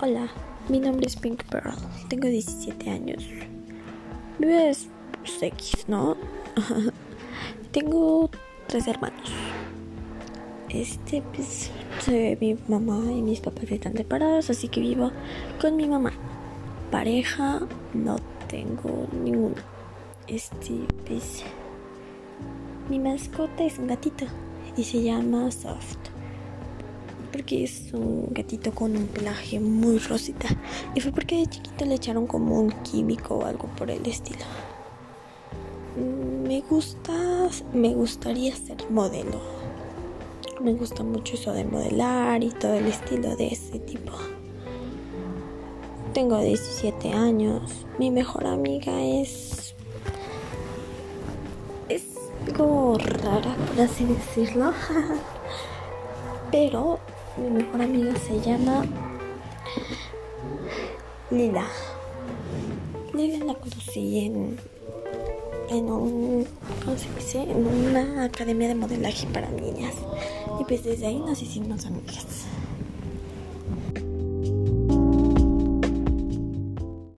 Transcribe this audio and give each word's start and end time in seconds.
Hola, 0.00 0.28
mi 0.68 0.78
nombre 0.78 1.08
es 1.08 1.16
Pink 1.16 1.42
Pearl, 1.50 1.74
tengo 2.08 2.28
17 2.28 2.88
años. 2.88 3.26
Pues, 4.38 4.88
X, 5.40 5.88
¿no? 5.88 6.16
tengo 7.72 8.30
tres 8.68 8.86
hermanos. 8.86 9.28
Este, 10.68 11.20
pues, 11.34 11.72
mi 12.40 12.56
mamá 12.68 13.10
y 13.10 13.22
mis 13.22 13.40
papás 13.40 13.64
están 13.72 13.94
separados, 13.94 14.50
así 14.50 14.68
que 14.68 14.78
vivo 14.78 15.10
con 15.60 15.74
mi 15.74 15.88
mamá. 15.88 16.12
Pareja, 16.92 17.62
no 17.92 18.18
tengo 18.46 19.08
ninguno. 19.24 19.56
Este, 20.28 20.78
pues, 21.08 21.42
mi 22.88 23.00
mascota 23.00 23.64
es 23.64 23.80
un 23.80 23.88
gatito 23.88 24.26
y 24.76 24.84
se 24.84 25.02
llama 25.02 25.50
Soft 25.50 26.17
porque 27.38 27.62
es 27.62 27.92
un 27.92 28.26
gatito 28.32 28.72
con 28.72 28.96
un 28.96 29.06
pelaje 29.06 29.60
muy 29.60 29.98
rosita. 29.98 30.48
Y 30.96 31.00
fue 31.00 31.12
porque 31.12 31.36
de 31.36 31.46
chiquito 31.46 31.84
le 31.84 31.94
echaron 31.94 32.26
como 32.26 32.58
un 32.58 32.70
químico 32.82 33.36
o 33.36 33.44
algo 33.44 33.68
por 33.76 33.92
el 33.92 34.04
estilo. 34.08 34.44
Me 36.42 36.60
gusta, 36.62 37.12
me 37.72 37.94
gustaría 37.94 38.56
ser 38.56 38.90
modelo. 38.90 39.40
Me 40.60 40.74
gusta 40.74 41.04
mucho 41.04 41.34
eso 41.34 41.52
de 41.52 41.64
modelar 41.64 42.42
y 42.42 42.50
todo 42.50 42.74
el 42.74 42.88
estilo 42.88 43.36
de 43.36 43.46
ese 43.46 43.78
tipo. 43.78 44.14
Tengo 46.12 46.40
17 46.40 47.12
años. 47.12 47.86
Mi 48.00 48.10
mejor 48.10 48.48
amiga 48.48 49.00
es. 49.00 49.76
Es 51.88 52.02
algo 52.48 52.98
rara, 52.98 53.54
por 53.68 53.80
así 53.80 54.06
decirlo. 54.06 54.72
Pero 56.50 56.98
mi 57.38 57.50
mejor 57.50 57.82
amiga 57.82 58.14
se 58.16 58.40
llama 58.40 58.84
Lila. 61.30 61.66
Lila 63.14 63.44
la 63.44 63.54
conocí 63.54 64.26
en, 64.26 64.56
en 65.70 65.90
un, 65.90 66.46
¿cómo 66.84 66.98
se 66.98 67.08
dice? 67.14 67.42
En 67.42 67.66
una 67.66 68.24
academia 68.24 68.68
de 68.68 68.74
modelaje 68.74 69.26
para 69.28 69.48
niñas. 69.50 69.94
Y 70.60 70.64
pues 70.64 70.84
desde 70.84 71.06
ahí 71.06 71.18
nos 71.18 71.40
hicimos 71.40 71.86
amigas. 71.86 72.46